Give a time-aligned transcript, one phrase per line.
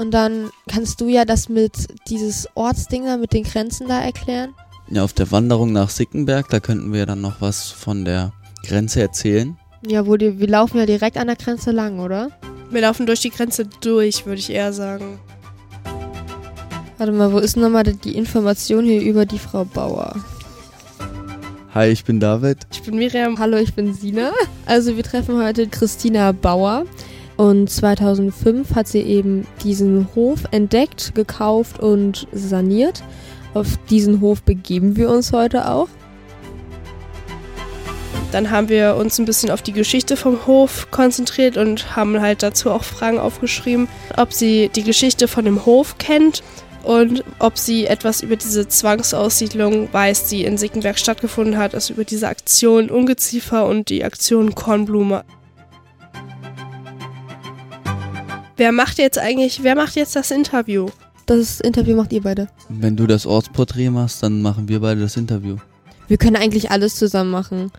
[0.00, 1.72] Und dann kannst du ja das mit
[2.08, 4.54] dieses Ortsdinger mit den Grenzen da erklären.
[4.88, 8.32] Ja, auf der Wanderung nach Sickenberg, da könnten wir dann noch was von der
[8.66, 9.58] Grenze erzählen.
[9.86, 12.30] Ja, wo die, wir laufen ja direkt an der Grenze lang, oder?
[12.70, 15.18] Wir laufen durch die Grenze durch, würde ich eher sagen.
[16.96, 20.16] Warte mal, wo ist nochmal die Information hier über die Frau Bauer?
[21.74, 22.56] Hi, ich bin David.
[22.72, 23.38] Ich bin Miriam.
[23.38, 24.32] Hallo, ich bin Sina.
[24.64, 26.86] Also wir treffen heute Christina Bauer.
[27.40, 33.02] Und 2005 hat sie eben diesen Hof entdeckt, gekauft und saniert.
[33.54, 35.88] Auf diesen Hof begeben wir uns heute auch.
[38.30, 42.42] Dann haben wir uns ein bisschen auf die Geschichte vom Hof konzentriert und haben halt
[42.42, 46.42] dazu auch Fragen aufgeschrieben, ob sie die Geschichte von dem Hof kennt
[46.82, 52.04] und ob sie etwas über diese Zwangsaussiedlung weiß, die in Sickenberg stattgefunden hat, also über
[52.04, 55.24] diese Aktion Ungeziefer und die Aktion Kornblume.
[58.60, 60.90] Wer macht jetzt eigentlich, wer macht jetzt das Interview?
[61.24, 62.48] Das Interview macht ihr beide.
[62.68, 65.56] Wenn du das Ortsporträt machst, dann machen wir beide das Interview.
[66.08, 67.72] Wir können eigentlich alles zusammen machen.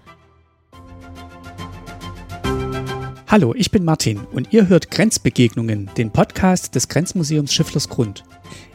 [3.27, 8.23] Hallo, ich bin Martin und ihr hört Grenzbegegnungen, den Podcast des Grenzmuseums Schifflersgrund.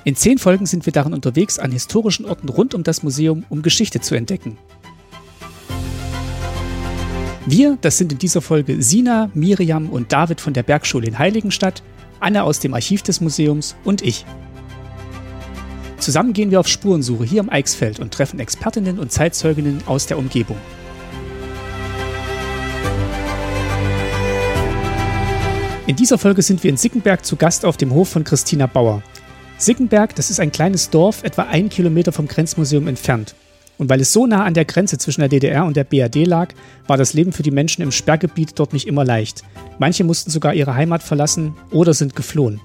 [0.04, 3.62] In zehn Folgen sind wir darin unterwegs an historischen Orten rund um das Museum, um
[3.62, 4.58] Geschichte zu entdecken.
[7.46, 11.82] Wir, das sind in dieser Folge Sina, Miriam und David von der Bergschule in Heiligenstadt,
[12.20, 14.24] Anne aus dem Archiv des Museums und ich.
[15.98, 20.18] Zusammen gehen wir auf Spurensuche hier am Eichsfeld und treffen Expertinnen und Zeitzeuginnen aus der
[20.18, 20.56] Umgebung.
[25.86, 29.02] In dieser Folge sind wir in Sickenberg zu Gast auf dem Hof von Christina Bauer.
[29.58, 33.34] Sickenberg, das ist ein kleines Dorf, etwa einen Kilometer vom Grenzmuseum entfernt.
[33.78, 36.54] Und weil es so nah an der Grenze zwischen der DDR und der BRD lag,
[36.86, 39.44] war das Leben für die Menschen im Sperrgebiet dort nicht immer leicht.
[39.78, 42.60] Manche mussten sogar ihre Heimat verlassen oder sind geflohen.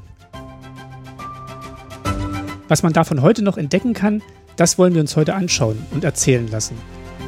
[2.69, 4.21] Was man davon heute noch entdecken kann,
[4.55, 6.75] das wollen wir uns heute anschauen und erzählen lassen.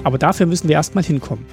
[0.03, 1.45] Aber dafür müssen wir erstmal hinkommen.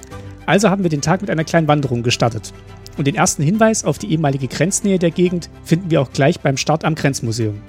[0.45, 2.53] Also haben wir den Tag mit einer kleinen Wanderung gestartet.
[2.97, 6.57] Und den ersten Hinweis auf die ehemalige Grenznähe der Gegend finden wir auch gleich beim
[6.57, 7.61] Start am Grenzmuseum.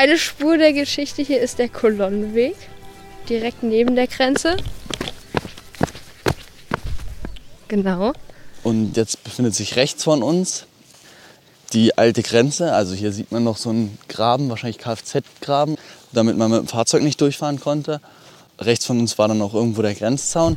[0.00, 2.56] Eine Spur der Geschichte hier ist der Kolonnenweg,
[3.28, 4.56] direkt neben der Grenze.
[7.68, 8.14] Genau.
[8.62, 10.64] Und jetzt befindet sich rechts von uns
[11.74, 12.72] die alte Grenze.
[12.72, 15.76] Also hier sieht man noch so einen Graben, wahrscheinlich Kfz-Graben,
[16.12, 18.00] damit man mit dem Fahrzeug nicht durchfahren konnte.
[18.58, 20.56] Rechts von uns war dann auch irgendwo der Grenzzaun.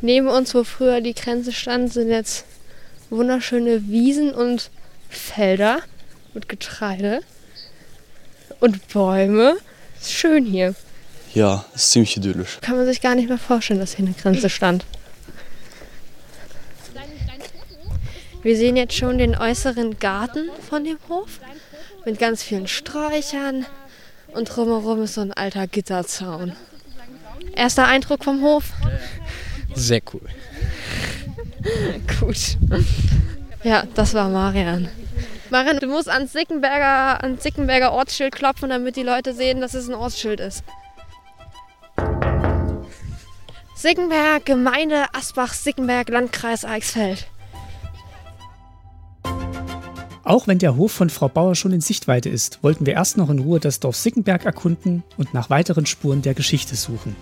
[0.00, 2.46] Neben uns, wo früher die Grenze stand, sind jetzt
[3.10, 4.70] wunderschöne Wiesen und
[5.10, 5.80] Felder
[6.32, 7.20] mit Getreide
[8.58, 9.56] und Bäume.
[10.00, 10.74] Ist schön hier.
[11.34, 12.58] Ja, ist ziemlich idyllisch.
[12.60, 14.84] Kann man sich gar nicht mehr vorstellen, dass hier eine Grenze stand.
[18.42, 21.40] Wir sehen jetzt schon den äußeren Garten von dem Hof
[22.06, 23.66] mit ganz vielen Sträuchern
[24.28, 26.54] und drumherum ist so ein alter Gitterzaun.
[27.54, 28.72] Erster Eindruck vom Hof?
[29.74, 30.22] Sehr cool.
[32.20, 32.56] Gut.
[33.62, 34.88] Ja, das war Marian.
[35.50, 39.88] Marian, du musst ans Sickenberger, ans Sickenberger Ortsschild klopfen, damit die Leute sehen, dass es
[39.88, 40.62] ein Ortsschild ist.
[43.74, 47.26] Sickenberg, Gemeinde Asbach, Sickenberg, Landkreis Eichsfeld.
[50.22, 53.30] Auch wenn der Hof von Frau Bauer schon in Sichtweite ist, wollten wir erst noch
[53.30, 57.16] in Ruhe das Dorf Sickenberg erkunden und nach weiteren Spuren der Geschichte suchen.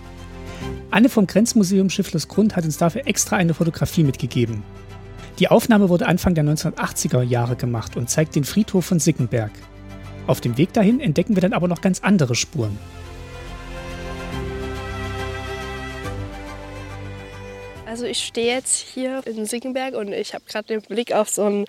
[0.91, 4.63] Anne vom Grenzmuseum Schifflersgrund hat uns dafür extra eine Fotografie mitgegeben.
[5.39, 9.51] Die Aufnahme wurde Anfang der 1980er Jahre gemacht und zeigt den Friedhof von Sickenberg.
[10.27, 12.77] Auf dem Weg dahin entdecken wir dann aber noch ganz andere Spuren.
[17.85, 21.45] Also ich stehe jetzt hier in Sickenberg und ich habe gerade den Blick auf so
[21.45, 21.65] ein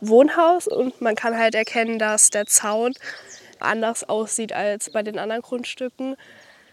[0.00, 2.92] Wohnhaus und man kann halt erkennen, dass der Zaun
[3.60, 6.16] anders aussieht als bei den anderen Grundstücken.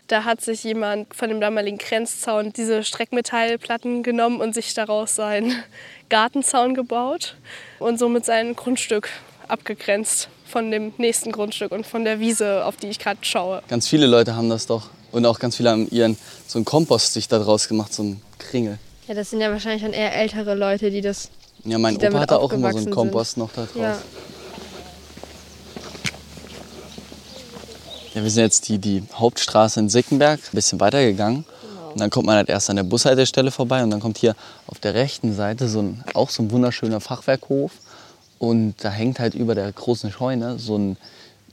[0.10, 5.54] Da hat sich jemand von dem damaligen Grenzzaun diese Streckmetallplatten genommen und sich daraus seinen
[6.10, 7.36] Gartenzaun gebaut
[7.78, 9.10] und somit sein Grundstück
[9.48, 13.62] abgegrenzt von dem nächsten Grundstück und von der Wiese, auf die ich gerade schaue.
[13.68, 14.90] Ganz viele Leute haben das doch.
[15.12, 16.18] Und auch ganz viele haben ihren
[16.48, 18.80] so einen Kompost sich da draus gemacht, so ein Kringel.
[19.08, 21.30] Ja, das sind ja wahrscheinlich dann eher ältere Leute, die das.
[21.66, 23.76] Ja, mein Opa hatte auch immer so einen Kompost noch da drauf.
[23.76, 23.98] Ja.
[28.16, 31.46] Ja, wir sind jetzt die, die Hauptstraße in Sickenberg, ein bisschen weitergegangen.
[31.92, 34.36] Und dann kommt man halt erst an der Bushaltestelle vorbei und dann kommt hier
[34.66, 37.72] auf der rechten Seite so ein, auch so ein wunderschöner Fachwerkhof.
[38.40, 40.98] Und da hängt halt über der großen Scheune so ein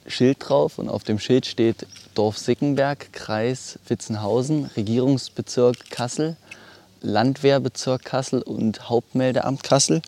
[0.07, 6.37] Schild drauf und auf dem Schild steht Dorf Sickenberg, Kreis Witzenhausen, Regierungsbezirk Kassel.
[7.03, 10.01] Landwehrbezirk Kassel und Hauptmeldeamt Kassel.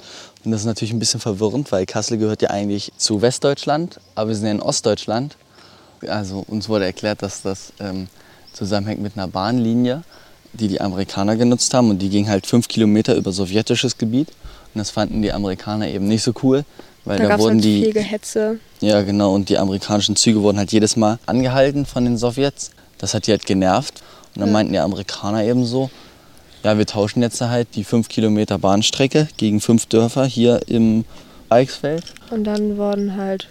[0.45, 4.29] Und das ist natürlich ein bisschen verwirrend, weil Kassel gehört ja eigentlich zu Westdeutschland, aber
[4.29, 5.37] wir sind ja in Ostdeutschland.
[6.07, 8.09] Also uns wurde erklärt, dass das ähm,
[8.53, 10.03] zusammenhängt mit einer Bahnlinie,
[10.53, 11.91] die die Amerikaner genutzt haben.
[11.91, 14.29] Und die ging halt fünf Kilometer über sowjetisches Gebiet.
[14.75, 16.65] Und das fanden die Amerikaner eben nicht so cool,
[17.05, 18.61] weil Da, da, wurden halt die viel Gehetze.
[18.81, 19.35] ja, genau.
[19.35, 22.71] Und die amerikanischen Züge wurden halt jedes Mal angehalten von den Sowjets.
[22.99, 24.03] Das hat die halt genervt.
[24.35, 25.91] Und dann meinten die Amerikaner eben so,
[26.63, 31.05] ja, wir tauschen jetzt halt die fünf Kilometer Bahnstrecke gegen fünf Dörfer hier im
[31.49, 32.05] Eichsfeld.
[32.31, 33.49] Und dann wurden halt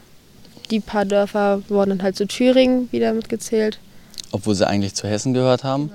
[0.72, 3.80] die paar Dörfer wurden dann halt zu Thüringen wieder mitgezählt.
[4.32, 5.92] Obwohl sie eigentlich zu Hessen gehört haben.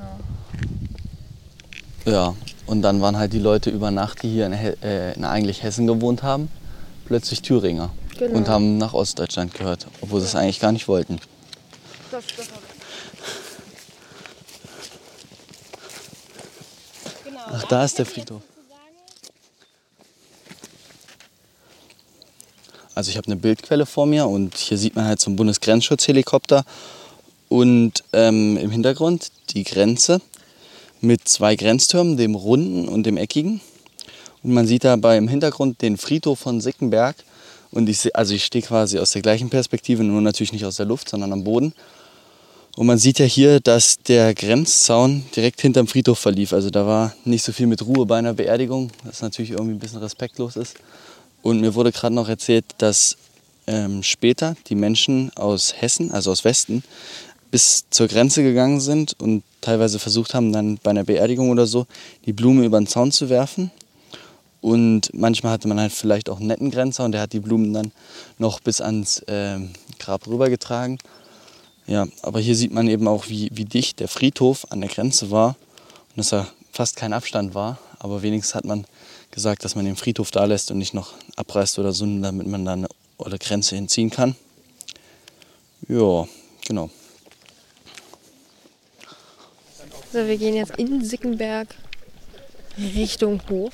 [2.06, 2.34] Ja,
[2.66, 5.62] und dann waren halt die Leute über Nacht, die hier in, He äh, in eigentlich
[5.62, 6.48] Hessen gewohnt haben,
[7.06, 7.90] plötzlich Thüringer.
[8.18, 8.36] Genau.
[8.36, 11.18] Und haben nach Ostdeutschland gehört, obwohl sie es eigentlich gar nicht wollten.
[17.54, 18.42] Ach, da ist der Friedhof.
[22.94, 26.64] Also ich habe eine Bildquelle vor mir und hier sieht man halt so einen Bundesgrenzschutzhelikopter
[27.48, 30.20] und ähm, im Hintergrund die Grenze
[31.00, 33.60] mit zwei Grenztürmen, dem runden und dem eckigen.
[34.42, 37.16] Und man sieht dabei im Hintergrund den Friedhof von Sickenberg.
[37.70, 40.86] Und ich, also ich stehe quasi aus der gleichen Perspektive, nur natürlich nicht aus der
[40.86, 41.74] Luft, sondern am Boden.
[42.76, 46.52] Und man sieht ja hier, dass der Grenzzaun direkt hinterm Friedhof verlief.
[46.52, 49.78] Also da war nicht so viel mit Ruhe bei einer Beerdigung, was natürlich irgendwie ein
[49.78, 50.76] bisschen respektlos ist.
[51.42, 53.16] Und mir wurde gerade noch erzählt, dass
[53.66, 56.82] ähm, später die Menschen aus Hessen, also aus Westen,
[57.50, 61.86] bis zur Grenze gegangen sind und teilweise versucht haben, dann bei einer Beerdigung oder so
[62.24, 63.70] die Blume über den Zaun zu werfen.
[64.62, 67.72] Und manchmal hatte man halt vielleicht auch einen netten Grenzer und der hat die Blumen
[67.72, 67.92] dann
[68.38, 70.98] noch bis ans ähm, Grab rübergetragen.
[71.86, 75.32] Ja, aber hier sieht man eben auch, wie, wie dicht der Friedhof an der Grenze
[75.32, 75.56] war
[76.10, 77.78] und dass da fast kein Abstand war.
[77.98, 78.86] Aber wenigstens hat man
[79.32, 82.64] gesagt, dass man den Friedhof da lässt und nicht noch abreißt oder so, damit man
[82.64, 82.88] da eine
[83.38, 84.36] Grenze hinziehen kann.
[85.88, 86.28] Ja,
[86.66, 86.90] genau.
[90.12, 91.74] So, wir gehen jetzt in Sickenberg
[92.78, 93.72] Richtung Hof.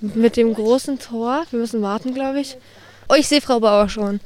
[0.00, 1.44] Mit dem großen Tor.
[1.50, 2.56] Wir müssen warten, glaube ich.
[3.08, 4.20] Oh, ich sehe Frau Bauer schon.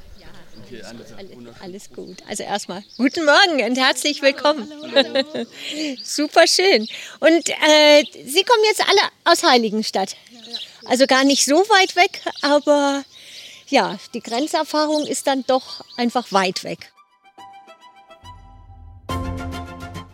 [1.61, 2.19] Alles gut.
[2.29, 4.71] Also erstmal guten Morgen und herzlich willkommen.
[6.05, 6.87] Super schön.
[7.21, 10.17] Und äh, Sie kommen jetzt alle aus Heiligenstadt.
[10.87, 13.05] Also gar nicht so weit weg, aber
[13.69, 16.93] ja, die Grenzerfahrung ist dann doch einfach weit weg.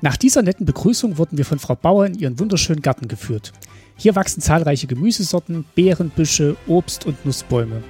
[0.00, 3.52] Nach dieser netten Begrüßung wurden wir von Frau Bauer in ihren wunderschönen Garten geführt.
[3.96, 7.82] Hier wachsen zahlreiche Gemüsesorten, Beerenbüsche, Obst und Nussbäume.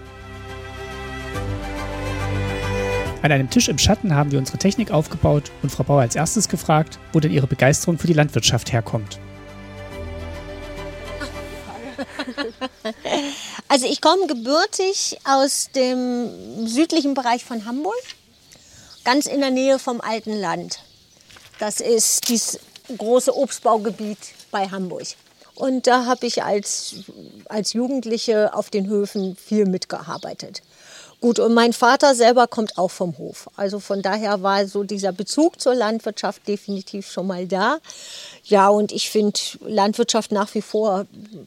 [3.25, 6.47] An einem Tisch im Schatten haben wir unsere Technik aufgebaut und Frau Bauer als erstes
[6.47, 9.19] gefragt, wo denn ihre Begeisterung für die Landwirtschaft herkommt.
[13.67, 18.03] Also ich komme gebürtig aus dem südlichen Bereich von Hamburg,
[19.05, 20.81] ganz in der Nähe vom Alten Land.
[21.59, 22.61] Das ist dieses
[22.97, 24.19] große Obstbaugebiet
[24.51, 25.07] bei Hamburg.
[25.55, 26.97] Und da habe ich als,
[27.47, 30.63] als Jugendliche auf den Höfen viel mitgearbeitet.
[31.25, 33.49] Gut, und mein Vater selber kommt auch vom Hof.
[33.57, 37.79] Also von daher war so dieser Bezug zur Landwirtschaft definitiv schon mal da.
[38.45, 41.07] Ja, und ich finde Landwirtschaft nach wie vor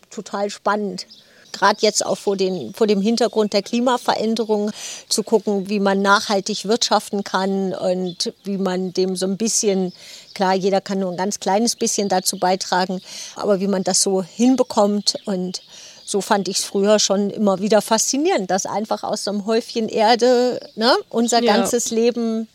[0.09, 1.05] total spannend
[1.51, 4.71] gerade jetzt auch vor, den, vor dem Hintergrund der Klimaveränderung
[5.09, 9.93] zu gucken, wie man nachhaltig wirtschaften kann und wie man dem so ein bisschen,
[10.33, 13.01] klar, jeder kann nur ein ganz kleines bisschen dazu beitragen,
[13.35, 15.61] aber wie man das so hinbekommt und
[16.07, 19.89] so fand ich es früher schon immer wieder faszinierend, dass einfach aus so einem Häufchen
[19.89, 21.53] Erde ne, unser Ja.
[21.57, 22.47] ganzes Leben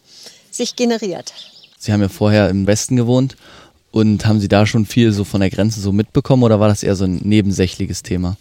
[0.50, 1.35] sich generiert.
[1.78, 3.37] Sie haben ja vorher im Westen gewohnt
[3.90, 6.82] und haben Sie da schon viel so von der Grenze so mitbekommen oder war das
[6.82, 8.37] eher so ein nebensächliches Thema?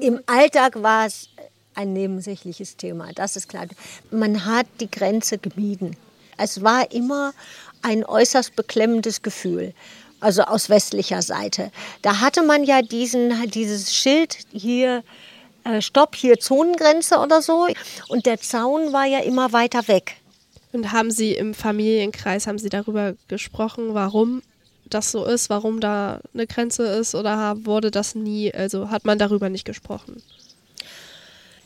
[0.00, 1.28] Im Alltag war es
[1.74, 3.66] ein nebensächliches Thema, das ist klar.
[4.10, 5.94] Man hat die Grenze gemieden.
[6.38, 7.34] Es war immer
[7.82, 9.74] ein äußerst beklemmendes Gefühl,
[10.22, 11.70] also aus westlicher Seite.
[12.02, 15.02] Da hatte man ja diesen, dieses Schild hier,
[15.64, 17.66] äh, Stopp, hier Zonengrenze oder so.
[18.08, 20.16] Und der Zaun war ja immer weiter weg.
[20.72, 24.42] Und haben Sie im Familienkreis, haben Sie darüber gesprochen, warum
[24.86, 29.18] das so ist, warum da eine Grenze ist oder wurde das nie, also hat man
[29.18, 30.22] darüber nicht gesprochen?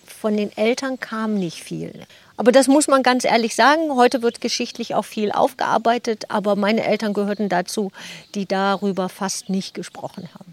[0.05, 2.07] Von den Eltern kam nicht viel.
[2.37, 3.95] Aber das muss man ganz ehrlich sagen.
[3.95, 7.93] Heute wird geschichtlich auch viel aufgearbeitet, aber meine Eltern gehörten dazu,
[8.35, 10.53] die darüber fast nicht gesprochen haben.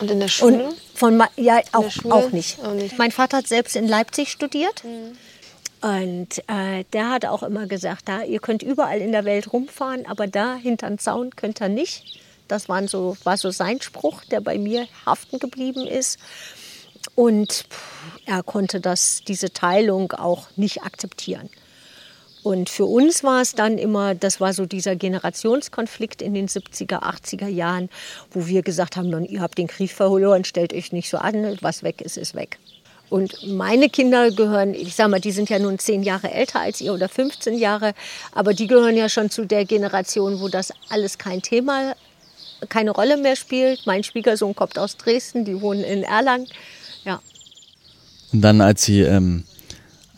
[0.00, 0.68] Und in der Und Schule?
[0.94, 2.58] von ma- ja auch, auch nicht.
[2.64, 2.96] Auch nicht.
[2.98, 4.82] Mein Vater hat selbst in Leipzig studiert.
[5.80, 10.06] Und äh, der hat auch immer gesagt, da, ihr könnt überall in der Welt rumfahren,
[10.06, 12.20] aber da hinterm Zaun könnt ihr nicht.
[12.48, 16.18] Das waren so, war so sein Spruch, der bei mir haften geblieben ist.
[17.18, 17.64] Und
[18.26, 21.50] er konnte das, diese Teilung auch nicht akzeptieren.
[22.44, 27.02] Und für uns war es dann immer, das war so dieser Generationskonflikt in den 70er,
[27.02, 27.88] 80er Jahren,
[28.30, 31.82] wo wir gesagt haben, ihr habt den Krieg verloren, stellt euch nicht so an, was
[31.82, 32.60] weg ist, ist weg.
[33.10, 36.80] Und meine Kinder gehören, ich sag mal, die sind ja nun zehn Jahre älter als
[36.80, 37.94] ihr oder 15 Jahre,
[38.30, 41.96] aber die gehören ja schon zu der Generation, wo das alles kein Thema,
[42.68, 43.86] keine Rolle mehr spielt.
[43.86, 46.46] Mein Schwiegersohn kommt aus Dresden, die wohnen in Erlangen.
[48.32, 49.44] Und dann, als Sie ähm,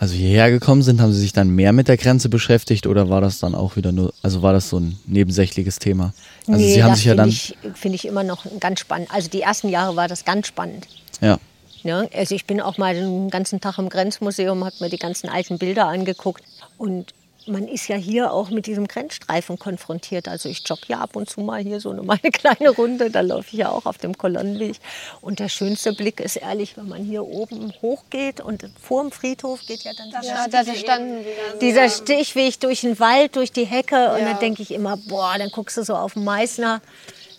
[0.00, 3.20] also hierher gekommen sind, haben Sie sich dann mehr mit der Grenze beschäftigt oder war
[3.20, 6.14] das dann auch wieder nur, also war das so ein nebensächliches Thema?
[6.48, 7.28] Also nee, Sie haben sich ja finde dann.
[7.28, 9.08] ich, finde ich immer noch ganz spannend.
[9.12, 10.86] Also die ersten Jahre war das ganz spannend.
[11.20, 11.38] Ja.
[11.82, 15.28] Ja, also ich bin auch mal den ganzen Tag im Grenzmuseum, habe mir die ganzen
[15.28, 16.42] alten Bilder angeguckt.
[16.78, 17.12] Und
[17.46, 20.28] man ist ja hier auch mit diesem Grenzstreifen konfrontiert.
[20.28, 23.20] Also ich jogge ja ab und zu mal hier so eine meine kleine Runde, da
[23.20, 24.76] laufe ich ja auch auf dem Kolonnenweg.
[25.20, 29.60] Und der schönste Blick ist ehrlich, wenn man hier oben hochgeht und vor dem Friedhof
[29.66, 31.24] geht ja dann dieser, da standen
[31.60, 34.12] dieser Stichweg durch den Wald, durch die Hecke.
[34.12, 36.80] Und dann denke ich immer, boah, dann guckst du so auf den Meißner.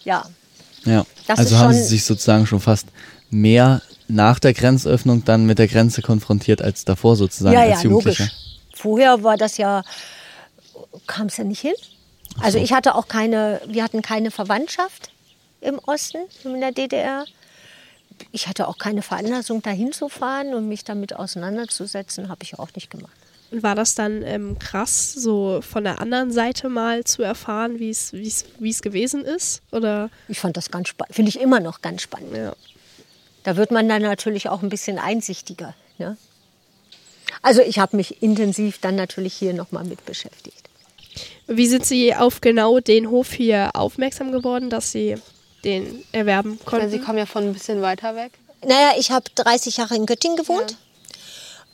[0.03, 0.25] Ja,
[0.85, 1.05] Ja.
[1.27, 2.87] Das also ist haben schon- Sie sich sozusagen schon fast
[3.29, 7.89] mehr nach der Grenzöffnung dann mit der Grenze konfrontiert als davor sozusagen ja, als ja,
[7.89, 8.23] Jugendlicher.
[8.25, 8.40] logisch.
[8.81, 9.83] Vorher war das ja,
[11.07, 11.73] kam es ja nicht hin.
[12.39, 15.11] Also ich hatte auch keine, wir hatten keine Verwandtschaft
[15.59, 17.25] im Osten, in der DDR.
[18.31, 22.69] Ich hatte auch keine Veranlassung, dahin zu fahren und mich damit auseinanderzusetzen, habe ich auch
[22.75, 23.11] nicht gemacht.
[23.51, 27.89] Und war das dann ähm, krass, so von der anderen Seite mal zu erfahren, wie
[27.89, 29.61] es wie es- wie es gewesen ist?
[29.71, 32.35] Oder Ich fand das ganz spannend, finde ich immer noch ganz spannend.
[32.35, 32.53] ja.
[33.43, 35.73] Da wird man dann natürlich auch ein bisschen einsichtiger.
[35.97, 36.15] Ne?
[37.41, 40.69] Also ich habe mich intensiv dann natürlich hier nochmal mit beschäftigt.
[41.47, 45.15] Wie sind Sie auf genau den Hof hier aufmerksam geworden, dass Sie
[45.63, 46.89] den erwerben konnten?
[46.89, 48.31] sie kommen ja von ein bisschen weiter weg.
[48.65, 50.77] Naja, ich habe 30 Jahre in Göttingen gewohnt.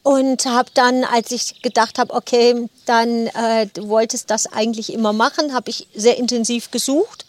[0.08, 5.12] Und habe dann, als ich gedacht habe, okay, dann äh, du wolltest das eigentlich immer
[5.12, 7.26] machen, habe ich sehr intensiv gesucht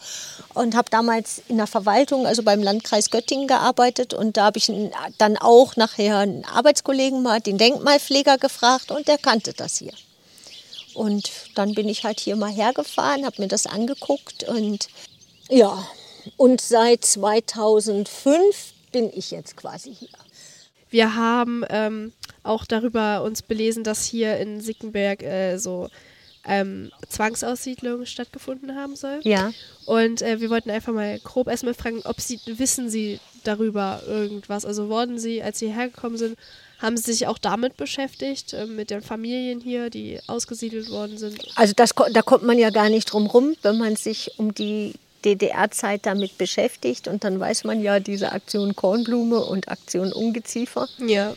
[0.54, 4.14] und habe damals in der Verwaltung, also beim Landkreis Göttingen gearbeitet.
[4.14, 4.70] Und da habe ich
[5.18, 9.94] dann auch nachher einen Arbeitskollegen mal, den Denkmalpfleger, gefragt und der kannte das hier.
[10.94, 14.86] Und dann bin ich halt hier mal hergefahren, habe mir das angeguckt und
[15.48, 15.84] ja,
[16.36, 20.08] und seit 2005 bin ich jetzt quasi hier.
[20.90, 25.88] Wir haben ähm, auch darüber uns belesen, dass hier in Sickenberg äh, so
[26.44, 29.20] ähm, Zwangsaussiedlungen stattgefunden haben soll.
[29.22, 29.52] Ja.
[29.86, 34.64] Und äh, wir wollten einfach mal grob erstmal fragen, ob Sie, wissen Sie darüber irgendwas?
[34.64, 36.38] Also wurden Sie, als Sie hergekommen sind,
[36.78, 41.44] haben Sie sich auch damit beschäftigt, äh, mit den Familien hier, die ausgesiedelt worden sind?
[41.54, 44.94] Also das, da kommt man ja gar nicht drum rum, wenn man sich um die
[45.24, 47.08] DDR-Zeit damit beschäftigt.
[47.08, 50.88] Und dann weiß man ja diese Aktion Kornblume und Aktion Ungeziefer.
[50.98, 51.34] Ja.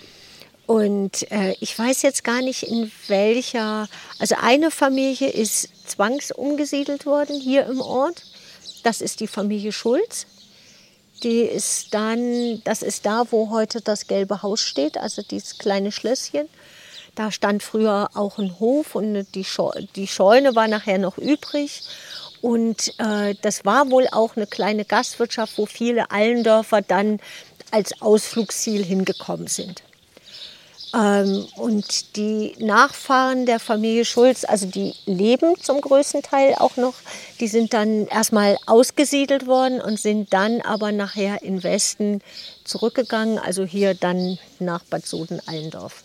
[0.68, 3.88] Und äh, ich weiß jetzt gar nicht, in welcher.
[4.20, 8.24] Also eine Familie ist zwangsumgesiedelt worden hier im Ort.
[8.84, 10.26] Das ist die Familie Schulz.
[11.24, 15.92] Die ist dann, das ist da, wo heute das gelbe Haus steht, also dieses kleine
[15.92, 16.48] Schlösschen.
[17.14, 21.84] Da stand früher auch ein Hof und die, Scheu die Scheune war nachher noch übrig.
[22.42, 27.20] Und äh, das war wohl auch eine kleine Gastwirtschaft, wo viele Allendörfer dann
[27.70, 29.84] als Ausflugsziel hingekommen sind.
[30.94, 36.96] Ähm, und die Nachfahren der Familie Schulz, also die leben zum größten Teil auch noch,
[37.40, 42.22] die sind dann erstmal ausgesiedelt worden und sind dann aber nachher in Westen
[42.66, 46.04] zurückgegangen, also hier dann nach Bad Soden-Allendorf.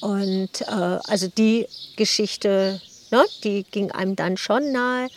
[0.00, 5.08] Und äh, also die Geschichte, ne, die ging einem dann schon nahe.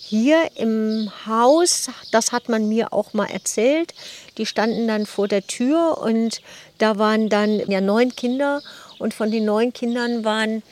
[0.00, 3.94] Hier im Haus, das hat man mir auch mal erzählt,
[4.38, 6.40] die standen dann vor der Tür und
[6.78, 8.62] da waren dann ja neun Kinder.
[8.98, 10.62] Und von den neun Kindern waren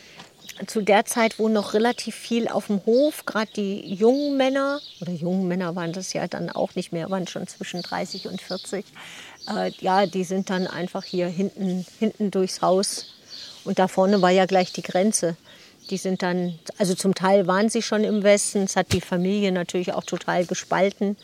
[0.67, 5.13] zu der Zeit, wo noch relativ viel auf dem Hof, gerade die jungen Männer, oder
[5.13, 8.85] jungen Männer waren das ja dann auch nicht mehr, waren schon zwischen 30 und 40,
[9.49, 13.15] äh, ja, die sind dann einfach hier hinten, hinten durchs Haus.
[13.65, 15.37] Und da vorne war ja gleich die Grenze.
[15.91, 19.53] Die sind dann, also zum Teil waren sie schon im Westen, es hat die Familie
[19.53, 21.17] natürlich auch total gespalten.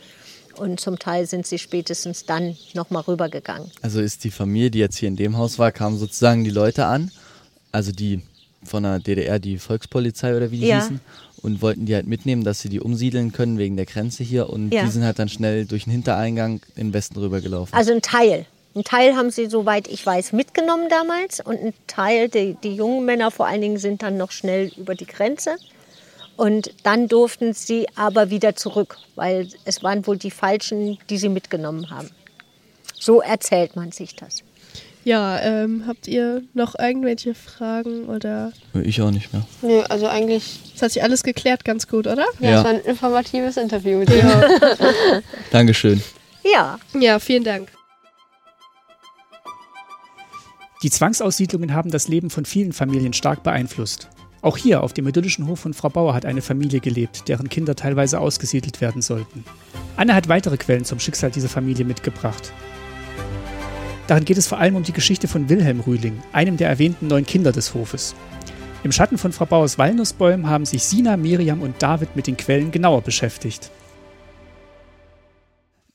[0.59, 3.71] Und zum Teil sind sie spätestens dann nochmal rübergegangen.
[3.83, 6.87] Also ist die Familie, die jetzt hier in dem Haus war, kamen sozusagen die Leute
[6.87, 7.11] an,
[7.73, 8.23] also die
[8.65, 10.81] von der DDR, die Volkspolizei oder wie die Ja.
[10.81, 11.01] hießen,
[11.43, 14.51] und wollten die halt mitnehmen, dass sie die umsiedeln können wegen der Grenze hier.
[14.51, 14.85] Und Ja.
[14.85, 17.73] die sind halt dann schnell durch den Hintereingang in den Westen rübergelaufen.
[17.77, 18.47] Also ein Teil.
[18.75, 21.41] Ein Teil haben sie, soweit ich weiß, mitgenommen damals.
[21.41, 24.95] Und ein Teil, die, die jungen Männer vor allen Dingen, sind dann noch schnell über
[24.95, 25.57] die Grenze.
[26.37, 31.29] Und dann durften sie aber wieder zurück, weil es waren wohl die Falschen, die sie
[31.31, 32.11] mitgenommen haben.
[32.99, 34.43] So erzählt man sich das.
[35.05, 38.53] Ja, ähm, habt ihr noch irgendwelche Fragen oder?
[38.75, 39.47] Ich auch nicht mehr.
[39.63, 42.27] Nö, also eigentlich, Das hat sich alles geklärt, ganz gut, oder?
[42.41, 42.59] ja, Ja.
[42.59, 44.49] es war ein informatives Interview mit dir.
[45.53, 46.03] Dankeschön.
[46.43, 47.69] Ja, Ja, vielen Dank.
[50.83, 54.09] Die Zwangsaussiedlungen haben das Leben von vielen Familien stark beeinflusst.
[54.47, 57.75] Auch hier auf dem idyllischen Hof von Frau Bauer hat eine Familie gelebt, deren Kinder
[57.75, 59.45] teilweise ausgesiedelt werden sollten.
[59.97, 62.53] Anne hat weitere Quellen zum Schicksal dieser Familie mitgebracht.
[64.07, 67.27] Darin geht es vor allem um die Geschichte von Wilhelm Rühling, einem der erwähnten neun
[67.27, 68.15] Kinder des Hofes.
[68.85, 72.71] Im Schatten von Frau Bauers Walnussbäumen haben sich Sina, Miriam und David mit den Quellen
[72.71, 73.73] genauer beschäftigt.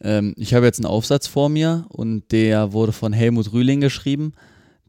[0.01, 4.33] Ähm, ich habe jetzt einen Aufsatz vor mir und der wurde von Helmut Rühling geschrieben,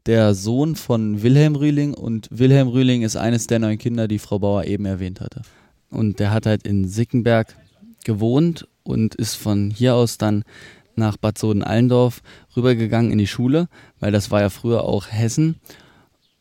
[0.05, 4.39] der Sohn von Wilhelm Rühling und Wilhelm Rühling ist eines der neun Kinder, die Frau
[4.39, 5.41] Bauer eben erwähnt hatte.
[5.89, 7.55] Und der hat halt in Sickenberg
[8.03, 10.43] gewohnt und ist von hier aus dann
[10.95, 12.21] nach Bad Soden-Allendorf
[12.55, 13.67] rübergegangen in die Schule,
[13.99, 15.55] weil das war ja früher auch Hessen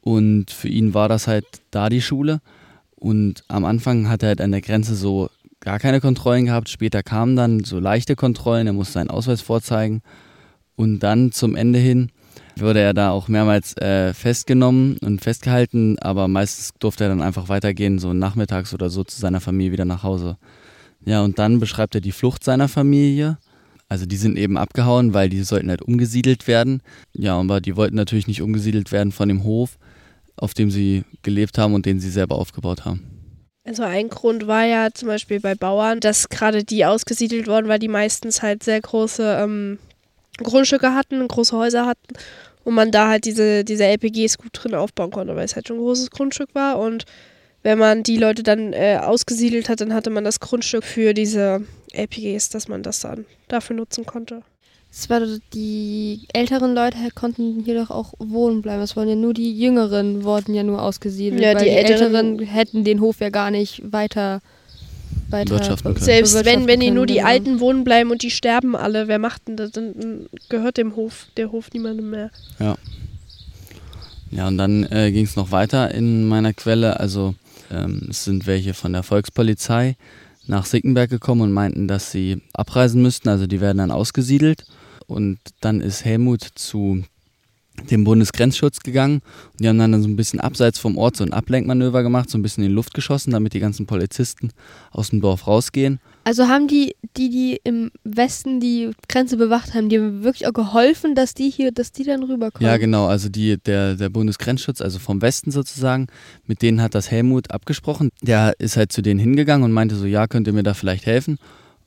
[0.01, 2.41] und für ihn war das halt da die Schule
[2.97, 5.29] und am Anfang hat er halt an der Grenze so
[5.59, 6.69] gar keine Kontrollen gehabt.
[6.69, 10.03] Später kamen dann so leichte Kontrollen, er musste seinen Ausweis vorzeigen.
[10.77, 12.11] Und dann zum Ende hin
[12.57, 17.49] wurde er da auch mehrmals äh, festgenommen und festgehalten, aber meistens durfte er dann einfach
[17.49, 20.37] weitergehen, so nachmittags oder so zu seiner Familie wieder nach Hause.
[21.05, 23.39] Ja, und dann beschreibt er die Flucht seiner Familie.
[23.89, 26.83] Also die sind eben abgehauen, weil die sollten halt umgesiedelt werden.
[27.13, 29.79] Ja, aber die wollten natürlich nicht umgesiedelt werden von dem Hof,
[30.37, 33.13] auf dem sie gelebt haben und den sie selber aufgebaut haben.
[33.65, 37.79] Also ein Grund war ja zum Beispiel bei Bauern, dass gerade die ausgesiedelt wurden, weil
[37.79, 39.79] die meistens halt sehr große ähm,
[40.43, 42.15] Grundstücke hatten, große Häuser hatten
[42.65, 45.79] und man da halt diese, diese LPGs gut drin aufbauen konnte, weil es halt schon
[45.79, 47.05] ein großes Grundstück war und
[47.63, 51.63] wenn man die Leute dann äh, ausgesiedelt hat, dann hatte man das Grundstück für diese
[51.93, 54.43] LPGs, dass man das dann dafür nutzen konnte.
[54.91, 55.21] Es war
[55.55, 58.83] die älteren Leute konnten hier doch auch wohnen bleiben.
[58.83, 61.41] Es waren ja nur die Jüngeren wurden ja nur ausgesiedelt.
[61.41, 64.43] Ja, die die, Älteren hätten den Hof ja gar nicht weiter,
[65.31, 66.05] weiter Wirtschaften können.
[66.05, 67.27] Selbst wenn, wenn die nur die genau.
[67.27, 69.73] Alten wohnen bleiben und die sterben alle, wer macht denn das?
[69.73, 72.31] Dann gehört dem Hof, der Hof niemandem mehr.
[74.31, 76.99] Ja, und dann äh, ging es noch weiter in meiner Quelle.
[76.99, 77.35] Also
[77.71, 79.97] ähm, es sind welche von der Volkspolizei
[80.47, 83.29] nach Sickenberg gekommen und meinten, dass sie abreisen müssten.
[83.29, 84.65] Also die werden dann ausgesiedelt.
[85.07, 87.05] Und dann ist Helmut zu
[87.91, 91.33] dem Bundesgrenzschutz gegangen und die haben dann so ein bisschen abseits vom Ort so ein
[91.33, 94.51] Ablenkmanöver gemacht, so ein bisschen in die Luft geschossen, damit die ganzen Polizisten
[94.91, 96.01] aus dem Dorf rausgehen.
[96.25, 100.53] Also haben die, die, die im Westen die Grenze bewacht haben, die haben wirklich auch
[100.53, 102.69] geholfen, dass die hier, dass die dann rüberkommen.
[102.69, 103.07] Ja, genau.
[103.07, 106.07] Also die, der, der Bundesgrenzschutz, also vom Westen sozusagen,
[106.47, 108.11] mit denen hat das Helmut abgesprochen.
[108.23, 111.07] Der ist halt zu denen hingegangen und meinte so, ja, könnt ihr mir da vielleicht
[111.07, 111.39] helfen?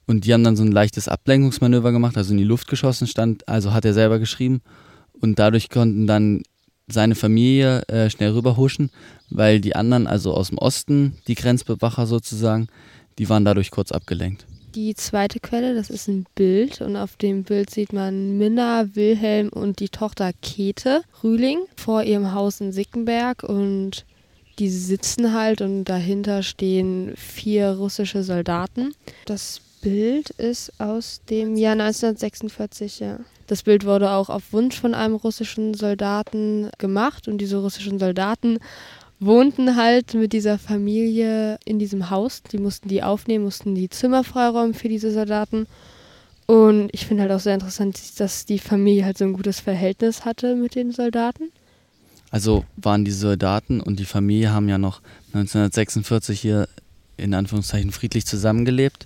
[0.05, 3.47] Und die haben dann so ein leichtes Ablenkungsmanöver gemacht, also in die Luft geschossen stand,
[3.47, 4.61] also hat er selber geschrieben.
[5.21, 6.43] Und dadurch konnten dann
[6.87, 8.91] seine Familie äh, schnell rüberhuschen,
[9.29, 12.67] weil die anderen, also aus dem Osten, die Grenzbewacher sozusagen,
[13.17, 14.45] die waren dadurch kurz abgelenkt.
[14.75, 19.47] Die zweite Quelle, das ist ein Bild und auf dem Bild sieht man Minna, Wilhelm
[19.47, 24.05] und die Tochter Käthe Rühling vor ihrem Haus in Sickenberg und
[24.59, 28.93] die sitzen halt und dahinter stehen vier russische Soldaten.
[29.25, 33.19] Das Bild ist aus dem Jahr 1946, ja.
[33.45, 38.57] Das Bild wurde auch auf Wunsch von einem russischen Soldaten gemacht und diese russischen Soldaten
[39.19, 42.41] wohnten halt mit dieser Familie in diesem Haus.
[42.51, 45.67] Die mussten die aufnehmen, mussten die Zimmer freiräumen für diese Soldaten.
[46.47, 50.25] Und ich finde halt auch sehr interessant, dass die Familie halt so ein gutes Verhältnis
[50.25, 51.51] hatte mit den Soldaten.
[52.31, 55.01] Also waren die Soldaten und die Familie haben ja noch
[55.35, 56.67] 1946 hier
[57.17, 59.05] in Anführungszeichen friedlich zusammengelebt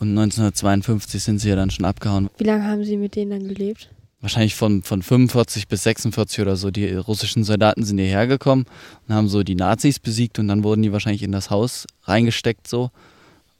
[0.00, 2.30] und 1952 sind sie ja dann schon abgehauen.
[2.38, 3.90] Wie lange haben sie mit denen dann gelebt?
[4.22, 6.70] Wahrscheinlich von, von 45 bis 46 oder so.
[6.70, 8.66] Die russischen Soldaten sind hierher gekommen
[9.06, 12.66] und haben so die Nazis besiegt und dann wurden die wahrscheinlich in das Haus reingesteckt
[12.66, 12.90] so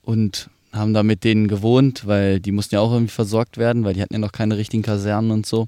[0.02, 3.94] und haben da mit denen gewohnt, weil die mussten ja auch irgendwie versorgt werden, weil
[3.94, 5.66] die hatten ja noch keine richtigen Kasernen und so.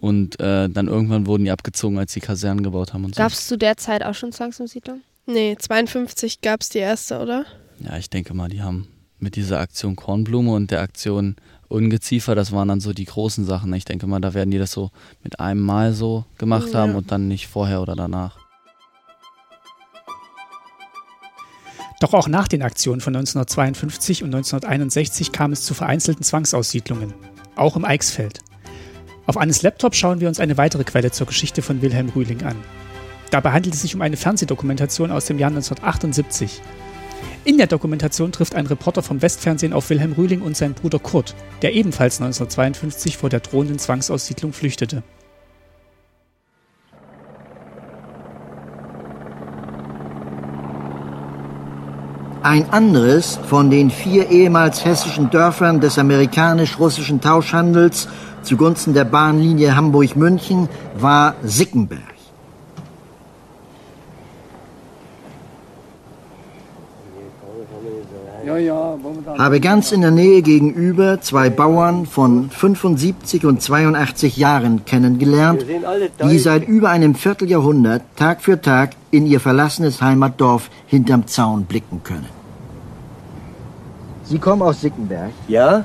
[0.00, 3.22] Und äh, dann irgendwann wurden die abgezogen, als die Kasernen gebaut haben und so.
[3.22, 5.00] Gab es zu der Zeit auch schon Zwangsumsiedlung?
[5.26, 7.46] Nee, 52 gab es die erste, oder?
[7.80, 8.88] Ja, ich denke mal, die haben
[9.22, 11.36] mit dieser Aktion Kornblume und der Aktion
[11.68, 13.72] Ungeziefer, das waren dann so die großen Sachen.
[13.72, 14.90] Ich denke mal, da werden die das so
[15.22, 16.80] mit einem Mal so gemacht Ja.
[16.80, 18.36] haben und dann nicht vorher oder danach.
[22.00, 27.14] Doch auch nach den Aktionen von 1952 und 1961 kam es zu vereinzelten Zwangsaussiedlungen,
[27.54, 28.40] auch im Eichsfeld.
[29.26, 32.56] Auf Annes Laptop schauen wir uns eine weitere Quelle zur Geschichte von Wilhelm Rühling an.
[33.30, 36.60] Dabei handelt es sich um eine Fernsehdokumentation aus dem Jahr 1978.
[37.44, 41.34] In der Dokumentation trifft ein Reporter vom Westfernsehen auf Wilhelm Rühling und seinen Bruder Kurt,
[41.62, 45.02] der ebenfalls 1952 vor der drohenden Zwangsaussiedlung flüchtete.
[52.44, 58.08] Ein anderes von den vier ehemals hessischen Dörfern des amerikanisch-russischen Tauschhandels
[58.42, 62.02] zugunsten der Bahnlinie Hamburg-München war Sickenberg.
[69.38, 75.64] Habe ganz in der Nähe gegenüber zwei Bauern von 75 und 82 Jahren kennengelernt,
[76.24, 82.02] die seit über einem Vierteljahrhundert Tag für Tag in ihr verlassenes Heimatdorf hinterm Zaun blicken
[82.04, 82.28] können.
[84.24, 85.30] Sie kommen aus Sickenberg.
[85.48, 85.84] Ja,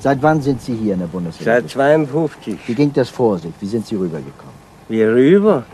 [0.00, 1.62] Seit wann sind Sie hier in der Bundesrepublik?
[1.62, 2.58] seit 52.
[2.66, 3.52] Wie ging das vor sich?
[3.58, 4.52] Wie sind Sie rübergekommen?
[4.86, 5.64] Wie rüber?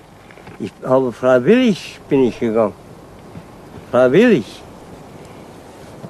[0.60, 2.74] Ich habe freiwillig bin ich gegangen.
[3.90, 4.59] Freiwillig.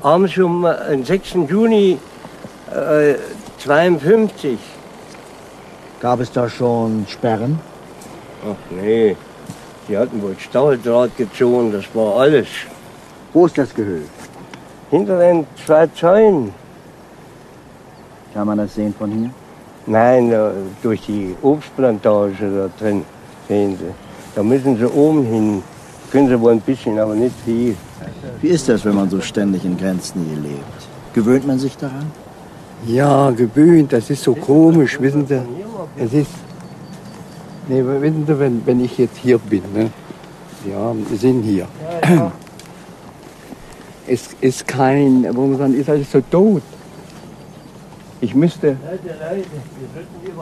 [0.02, 1.34] Abends um äh, den 6.
[1.48, 1.98] Juni
[2.70, 3.14] äh,
[3.58, 4.58] 52.
[6.00, 7.60] Gab es da schon Sperren?
[8.42, 9.14] Ach nee,
[9.86, 12.46] die hatten wohl Stacheldraht gezogen, das war alles.
[13.34, 14.08] Wo ist das Gehöft?
[14.90, 16.54] Hinter den zwei Zäunen.
[18.32, 19.30] Kann man das sehen von hier?
[19.86, 20.50] Nein, äh,
[20.82, 23.04] durch die Obstplantage da drin,
[23.48, 23.92] sehen Sie.
[24.34, 25.62] Da müssen Sie oben hin.
[26.10, 27.76] Können Sie wohl ein bisschen, aber nicht viel.
[28.40, 30.80] Wie ist das, wenn man so ständig in Grenznähe lebt?
[31.14, 32.06] Gewöhnt man sich daran?
[32.86, 35.40] Ja, gewöhnt, das ist so komisch, wissen Sie.
[35.96, 36.30] Es ist,
[37.68, 39.90] nee, wissen Sie, wenn, wenn ich jetzt hier bin, ne?
[40.66, 41.66] ja, wir sind hier.
[44.06, 46.62] Es ist kein, wo man sagen, ist alles so tot.
[48.22, 48.76] Ich müsste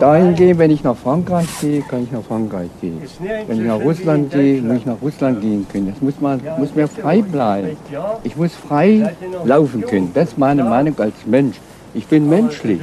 [0.00, 3.00] dahin gehen, wenn ich nach Frankreich gehe, kann ich nach Frankreich gehen.
[3.46, 5.92] Wenn ich nach Russland gehe, muss ich nach Russland gehen können.
[5.92, 7.76] Das muss, man, muss mir frei bleiben.
[8.24, 9.14] Ich muss frei
[9.44, 10.10] laufen können.
[10.12, 11.56] Das ist meine Meinung als Mensch.
[11.94, 12.80] Ich bin menschlich.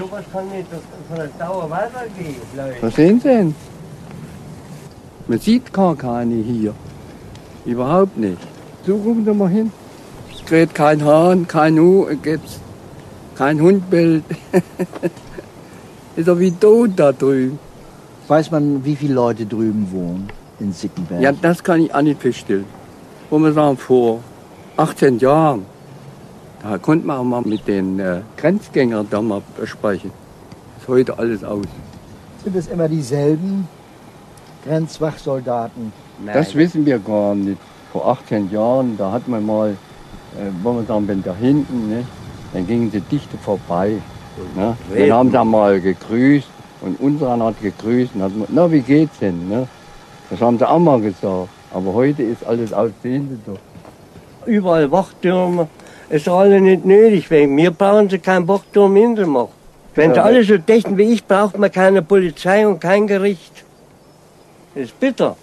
[2.82, 3.56] Was sehen Sie denn?
[5.28, 6.74] Man sieht gar keine hier.
[7.66, 8.38] Überhaupt nicht.
[8.86, 9.72] So rufen Sie mal hin.
[10.32, 12.42] Es geht kein Hahn, kein es geht
[13.36, 14.24] kein Hund bellt.
[16.16, 17.60] Ist doch wie tot da drüben.
[18.28, 20.28] Weiß man, wie viele Leute drüben wohnen
[20.60, 21.22] in Sickenberg?
[21.22, 22.66] Ja, das kann ich auch nicht feststellen.
[23.30, 24.22] Wo wir sagen, vor
[24.78, 25.66] 18 Jahren,
[26.64, 30.12] da konnte man auch mal mit den äh, Grenzgängern da mal sprechen.
[30.80, 31.66] Ist heute alles aus.
[32.44, 33.68] Sind es immer dieselben
[34.66, 35.92] Grenzwachsoldaten?
[36.34, 37.58] Das wissen wir gar nicht.
[37.92, 42.06] Vor 18 Jahren, da hat man mal, äh, wollen wir sagen, wenn da hinten, ne,
[42.56, 43.98] dann gingen sie dichte vorbei.
[44.56, 44.78] Ne?
[44.96, 46.48] Dann haben sie mal gegrüßt
[46.82, 49.50] und unserer hat gegrüßt und hat gesagt, na wie geht's denn?
[49.50, 49.68] Ne?
[50.30, 51.50] Das haben sie auch mal gesagt.
[51.74, 53.60] Aber heute ist alles aus, sehen Sie doch.
[54.48, 55.68] Überall Wachtürme.
[56.10, 57.30] Ist doch alle nicht nötig.
[57.30, 59.50] Wegen mir brauchen sie keinen Wachturm hintermachen.
[59.94, 63.66] Wenn sie alle so dächten wie ich, braucht man keine Polizei und kein Gericht.
[64.74, 65.36] Das ist bitter.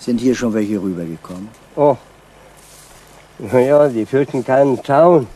[0.00, 1.48] Sind hier schon welche rübergekommen?
[1.76, 1.96] Oh.
[3.38, 5.28] Naja, die fürchten keinen Zaun.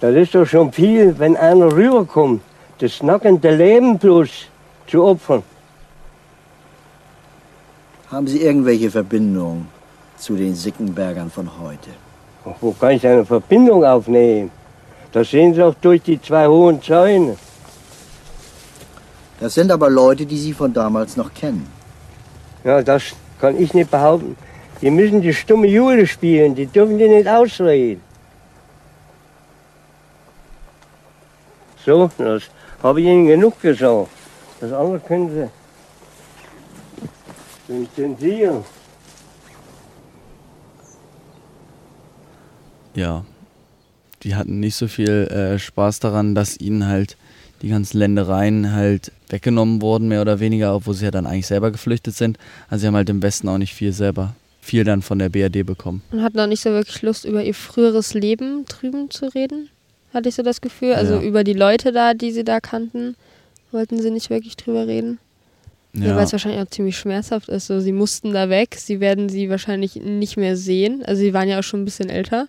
[0.00, 2.40] Das ist doch schon viel, wenn einer rüberkommt,
[2.78, 4.30] das nackende Leben bloß
[4.86, 5.42] zu opfern.
[8.10, 9.66] Haben Sie irgendwelche Verbindung
[10.16, 11.90] zu den Sickenbergern von heute?
[12.46, 14.50] Ach, Wo kann ich eine Verbindung aufnehmen?
[15.12, 17.36] Das sehen Sie auch durch die zwei hohen Zäune.
[19.38, 21.66] Das sind aber Leute, die Sie von damals noch kennen.
[22.64, 23.02] Ja, das
[23.40, 24.36] kann ich nicht behaupten.
[24.80, 28.00] Die müssen die stumme Jule spielen, die dürfen die nicht ausreden.
[31.84, 32.42] So, das
[32.82, 34.08] habe ich Ihnen genug gesagt.
[34.60, 35.50] Das andere können
[37.68, 38.64] Sie zensieren.
[42.94, 43.24] Ja,
[44.22, 47.16] die hatten nicht so viel äh, Spaß daran, dass ihnen halt
[47.62, 51.70] die ganzen Ländereien halt weggenommen wurden, mehr oder weniger, obwohl sie ja dann eigentlich selber
[51.70, 52.38] geflüchtet sind.
[52.68, 55.64] Also sie haben halt im Westen auch nicht viel selber, viel dann von der BRD
[55.64, 56.02] bekommen.
[56.10, 59.70] Und hatten auch nicht so wirklich Lust, über ihr früheres Leben drüben zu reden.
[60.12, 60.94] Hatte ich so das Gefühl.
[60.94, 61.22] Also Ja.
[61.22, 63.14] über die Leute da, die sie da kannten,
[63.72, 65.18] wollten sie nicht wirklich drüber reden.
[65.92, 66.08] Ja.
[66.08, 67.66] Ja, Weil es wahrscheinlich auch ziemlich schmerzhaft ist.
[67.66, 71.02] So, sie mussten da weg, sie werden sie wahrscheinlich nicht mehr sehen.
[71.04, 72.46] Also sie waren ja auch schon ein bisschen älter.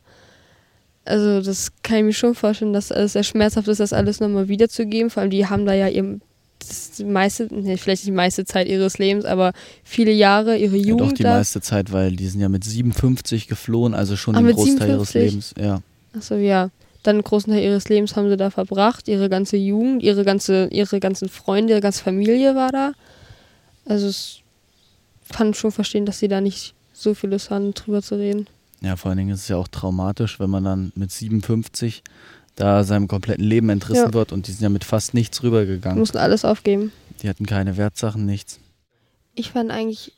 [1.05, 4.47] Also das kann ich mir schon vorstellen, dass es sehr schmerzhaft ist, das alles nochmal
[4.47, 5.09] wiederzugeben.
[5.09, 6.19] Vor allem die haben da ja ihr
[6.59, 9.51] das die meiste, nee, vielleicht nicht die meiste Zeit ihres Lebens, aber
[9.83, 11.37] viele Jahre ihre ja, Jugend doch die da.
[11.37, 15.11] meiste Zeit, weil die sind ja mit 57 geflohen, also schon Ah, den Großteil ihres
[15.11, 15.15] 57?
[15.15, 15.53] Lebens.
[15.59, 15.81] Ja.
[16.15, 16.69] Achso, ja.
[17.03, 19.07] Dann einen großen Teil ihres Lebens haben sie da verbracht.
[19.07, 22.91] Ihre ganze Jugend, ihre ganze, ihre ganzen Freunde, ihre ganze Familie war da.
[23.85, 24.39] Also es
[25.33, 28.47] kann schon verstehen, dass sie da nicht so viel Lust haben, drüber zu reden.
[28.81, 32.03] Ja, vor allen Dingen ist es ja auch traumatisch, wenn man dann mit 57
[32.55, 34.13] da seinem kompletten Leben entrissen Ja.
[34.13, 35.97] wird und die sind ja mit fast nichts rübergegangen.
[35.99, 36.91] Mussten alles aufgeben.
[37.23, 38.59] Die hatten keine Wertsachen, nichts.
[39.35, 40.13] Ich fand eigentlich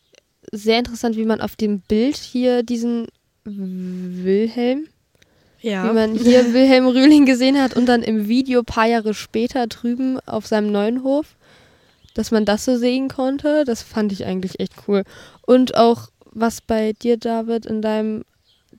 [0.51, 3.07] sehr interessant, wie man auf dem Bild hier diesen
[3.45, 4.87] Wilhelm,
[5.63, 5.89] Ja.
[5.89, 9.65] wie man hier Wilhelm Rühling gesehen hat und dann im Video ein paar Jahre später
[9.67, 11.37] drüben auf seinem neuen Hof,
[12.13, 13.63] dass man das so sehen konnte.
[13.63, 15.03] Das fand ich eigentlich echt cool.
[15.41, 18.25] Und auch was bei dir, David, in deinem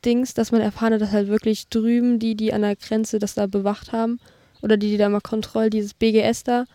[0.04, 3.34] Dings, dass man erfahren hat, dass halt wirklich drüben die, die an der Grenze das
[3.34, 4.20] da bewacht haben
[4.60, 6.66] oder die, die da mal Kontroll, dieses BGS da,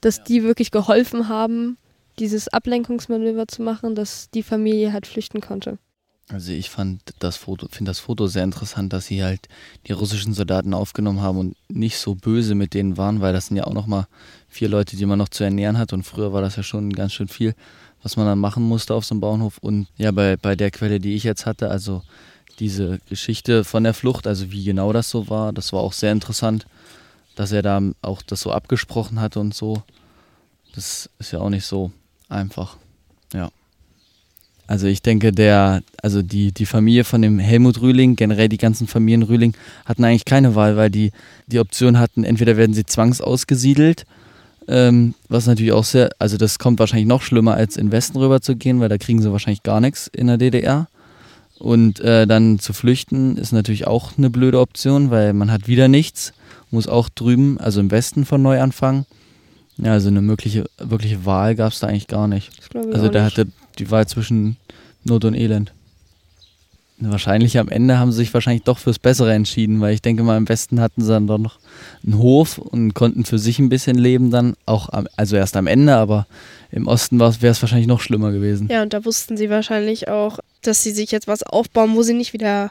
[0.00, 1.76] dass die wirklich geholfen haben,
[2.18, 5.78] dieses Ablenkungsmanöver zu machen, dass die Familie halt flüchten konnte.
[6.32, 9.48] Also ich fand das Foto, finde das Foto sehr interessant, dass sie halt
[9.86, 13.56] die russischen Soldaten aufgenommen haben und nicht so böse mit denen waren, weil das sind
[13.56, 14.06] ja auch nochmal
[14.48, 17.12] vier Leute, die man noch zu ernähren hat und früher war das ja schon ganz
[17.12, 17.54] schön viel,
[18.02, 19.58] was man dann machen musste auf so einem Bauernhof.
[19.58, 22.02] Und ja, bei, bei der Quelle, die ich jetzt hatte, also
[22.60, 26.12] diese Geschichte von der Flucht, also wie genau das so war, das war auch sehr
[26.12, 26.66] interessant,
[27.34, 29.82] dass er da auch das so abgesprochen hat und so.
[30.74, 31.90] Das ist ja auch nicht so
[32.28, 32.76] einfach.
[33.32, 33.50] Ja.
[34.70, 38.86] Also ich denke, der, also die, die Familie von dem Helmut Rühling, generell die ganzen
[38.86, 39.52] Familien Rühling,
[39.84, 41.10] hatten eigentlich keine Wahl, weil die
[41.48, 44.04] die Option hatten, entweder werden sie zwangsausgesiedelt,
[44.68, 48.42] ähm, was natürlich auch sehr, also das kommt wahrscheinlich noch schlimmer, als in Westen rüber
[48.42, 50.86] zu gehen, weil da kriegen sie wahrscheinlich gar nichts in der DDR.
[51.58, 55.88] Und äh, dann zu flüchten ist natürlich auch eine blöde Option, weil man hat wieder
[55.88, 56.32] nichts,
[56.70, 59.04] muss auch drüben, also im Westen von neu anfangen.
[59.78, 62.52] Ja, also eine mögliche, wirkliche Wahl gab es da eigentlich gar nicht.
[62.92, 63.36] Also der nicht.
[63.36, 64.56] hatte die Wahl zwischen
[65.04, 65.72] Not und Elend.
[67.02, 70.36] Wahrscheinlich am Ende haben sie sich wahrscheinlich doch fürs Bessere entschieden, weil ich denke mal,
[70.36, 71.58] im Westen hatten sie dann doch noch
[72.04, 75.66] einen Hof und konnten für sich ein bisschen leben dann, auch am, also erst am
[75.66, 76.26] Ende, aber
[76.70, 78.68] im Osten wäre es wahrscheinlich noch schlimmer gewesen.
[78.70, 82.12] Ja, und da wussten sie wahrscheinlich auch, dass sie sich jetzt was aufbauen, wo sie
[82.12, 82.70] nicht wieder,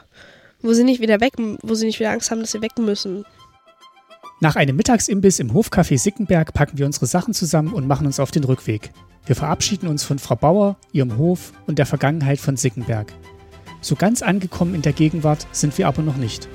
[0.62, 3.24] wo sie nicht wieder weg, wo sie nicht wieder Angst haben, dass sie weg müssen.
[4.42, 8.30] Nach einem Mittagsimbiss im Hofcafé Sickenberg packen wir unsere Sachen zusammen und machen uns auf
[8.30, 8.90] den Rückweg.
[9.26, 13.12] Wir verabschieden uns von Frau Bauer, ihrem Hof und der Vergangenheit von Sickenberg.
[13.82, 16.48] So ganz angekommen in der Gegenwart sind wir aber noch nicht.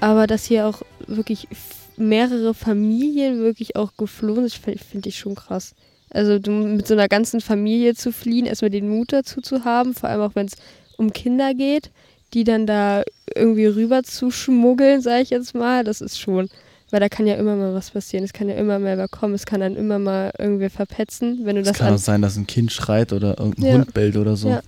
[0.00, 1.48] Aber dass hier auch wirklich
[1.96, 5.74] mehrere Familien wirklich auch geflohen sind, finde find ich schon krass.
[6.10, 10.10] Also mit so einer ganzen Familie zu fliehen, erstmal den Mut dazu zu haben, vor
[10.10, 10.56] allem auch wenn es
[10.98, 11.90] um Kinder geht,
[12.34, 13.02] die dann da
[13.34, 16.48] irgendwie rüber zu schmuggeln, sage ich jetzt mal, das ist schon,
[16.90, 19.34] weil da kann ja immer mal was passieren, es kann ja immer mal wer kommen,
[19.34, 22.22] es kann dann immer mal irgendwer verpetzen, wenn du Es das kann an auch sein,
[22.22, 23.74] dass ein Kind schreit oder irgendein Ja.
[23.74, 24.50] Hund bellt oder so.
[24.50, 24.60] Ja.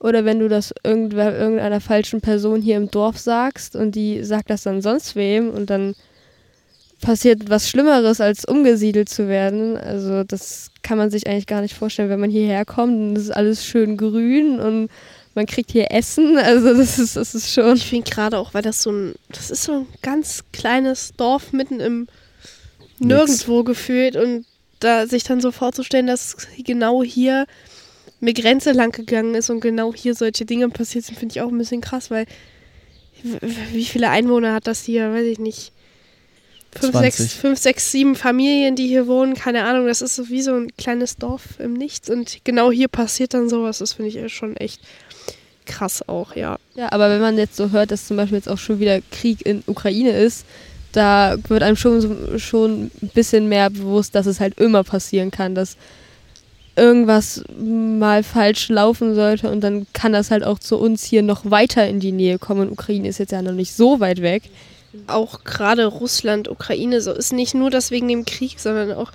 [0.00, 4.50] Oder wenn du das irgendwer, irgendeiner falschen Person hier im Dorf sagst und die sagt
[4.50, 5.94] das dann sonst wem und dann
[7.00, 9.76] passiert was Schlimmeres, als umgesiedelt zu werden.
[9.76, 13.24] Also das kann man sich eigentlich gar nicht vorstellen, wenn man hierher kommt und es
[13.24, 14.88] ist alles schön grün und
[15.34, 16.38] man kriegt hier Essen.
[16.42, 17.76] Also das ist, das ist schon.
[17.76, 21.52] Ich finde gerade auch, weil das so ein, das ist so ein ganz kleines Dorf
[21.52, 22.08] mitten im
[22.98, 24.44] Nirgendwo gefühlt und
[24.80, 27.46] da sich dann so vorzustellen, dass genau hier
[28.20, 31.48] eine Grenze lang gegangen ist und genau hier solche Dinge passiert sind, finde ich auch
[31.48, 32.26] ein bisschen krass, weil
[33.22, 35.72] wie viele Einwohner hat das hier, weiß ich nicht.
[36.74, 37.14] Fünf, 20.
[37.14, 40.54] sechs, fünf, sechs, sieben Familien, die hier wohnen, keine Ahnung, das ist so wie so
[40.54, 44.56] ein kleines Dorf im Nichts und genau hier passiert dann sowas, das finde ich schon
[44.56, 44.80] echt
[45.66, 46.58] krass auch, ja.
[46.74, 49.44] Ja, aber wenn man jetzt so hört, dass zum Beispiel jetzt auch schon wieder Krieg
[49.44, 50.44] in Ukraine ist,
[50.92, 55.54] da wird einem schon, schon ein bisschen mehr bewusst, dass es halt immer passieren kann,
[55.54, 55.76] dass
[56.76, 61.50] irgendwas mal falsch laufen sollte und dann kann das halt auch zu uns hier noch
[61.50, 62.62] weiter in die Nähe kommen.
[62.62, 64.44] Und Ukraine ist jetzt ja noch nicht so weit weg.
[65.06, 69.12] auch gerade Russland, Ukraine, so ist nicht nur das wegen dem Krieg, sondern auch,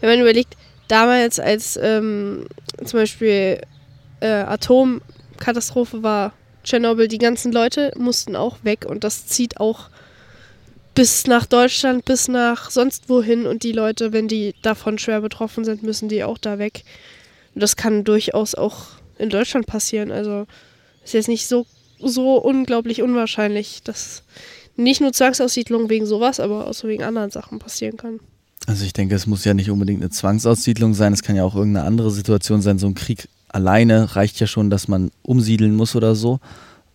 [0.00, 0.56] wenn man überlegt,
[0.88, 2.46] damals als ähm,
[2.84, 3.60] zum Beispiel
[4.20, 4.42] äh,
[5.40, 9.88] Atomkatastrophe war, Tschernobyl, die ganzen Leute mussten auch weg und das zieht auch
[10.94, 15.64] bis nach Deutschland, bis nach sonst wohin und die Leute, wenn die davon schwer betroffen
[15.64, 16.82] sind, müssen die auch da weg.
[17.54, 20.10] Und das kann durchaus auch in Deutschland passieren.
[20.12, 20.46] Also
[21.04, 21.66] ist jetzt nicht so,
[21.98, 24.22] so unglaublich unwahrscheinlich, dass
[24.76, 28.20] nicht nur Zwangsaussiedlung wegen sowas, aber auch so wegen anderen Sachen passieren kann.
[28.66, 31.54] Also ich denke, es muss ja nicht unbedingt eine Zwangsaussiedlung sein, es kann ja auch
[31.54, 32.78] irgendeine andere Situation sein.
[32.78, 36.40] So ein Krieg alleine reicht ja schon, dass man umsiedeln muss oder so.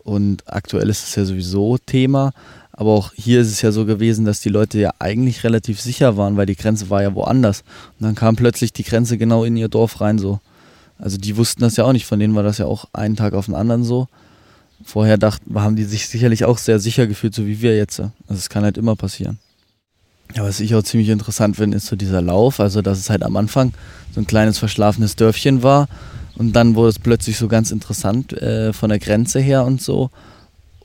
[0.04, 2.32] Und aktuell ist es ja sowieso Thema.
[2.72, 6.18] Aber auch hier ist es ja so gewesen, dass die Leute ja eigentlich relativ sicher
[6.18, 7.63] waren, weil die Grenze war ja woanders.
[8.00, 10.39] Und dann kam plötzlich die Grenze genau in ihr Dorf rein so.
[10.98, 13.34] Also die wussten das ja auch nicht, von denen war das ja auch einen Tag
[13.34, 14.08] auf den anderen so.
[14.84, 18.00] Vorher dachten, haben die sich sicherlich auch sehr sicher gefühlt, so wie wir jetzt.
[18.00, 19.39] Also es kann halt immer passieren.
[20.36, 22.60] Ja, was ich auch ziemlich interessant finde, ist so dieser Lauf.
[22.60, 23.74] Also, dass es halt am Anfang
[24.13, 25.88] so ein kleines verschlafenes Dörfchen war
[26.38, 30.10] Und dann wurde es plötzlich so ganz interessant äh, von der Grenze her und so.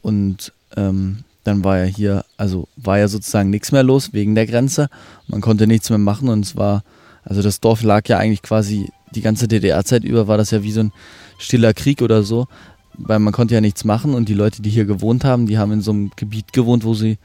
[0.03, 4.47] Und ähm, dann war ja hier, also war ja sozusagen nichts mehr los wegen der
[4.47, 4.89] Grenze.
[5.27, 6.85] Man konnte nichts mehr machen und es war,
[7.25, 10.73] also das Dorf lag ja eigentlich quasi die ganze DDR-Zeit über, war das ja wie
[10.73, 10.93] so ein
[11.39, 12.47] stiller Krieg oder so,
[12.95, 15.73] weil man konnte ja nichts machen und die Leute, die hier gewohnt haben, die haben
[15.73, 17.19] in so einem Gebiet gewohnt, wo sie,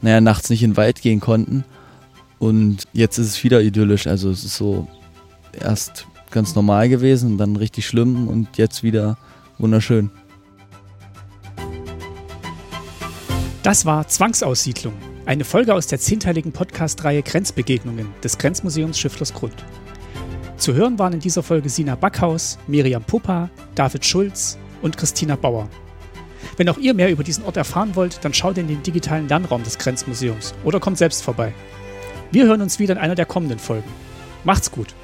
[0.00, 1.64] naja, nachts nicht in den Wald gehen konnten.
[2.38, 4.86] Und jetzt ist es wieder idyllisch, also es ist so
[5.58, 9.16] erst ganz normal gewesen dann richtig schlimm und jetzt wieder
[9.56, 10.10] wunderschön.
[13.62, 14.92] Das war Zwangsaussiedlung,
[15.24, 19.54] eine Folge aus der zehnteiligen Podcast-Reihe Grenzbegegnungen des Grenzmuseums Schifflersgrund.
[20.58, 25.68] Zu hören waren in dieser Folge Sina Backhaus, Miriam Puppa, David Schulz und Christina Bauer.
[26.56, 29.62] Wenn auch ihr mehr über diesen Ort erfahren wollt, dann schaut in den digitalen Lernraum
[29.62, 31.54] des Grenzmuseums oder kommt selbst vorbei.
[32.32, 33.88] Wir hören uns wieder in einer der kommenden Folgen.
[34.44, 34.94] Macht's gut!